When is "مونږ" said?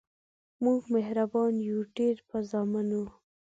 0.63-0.81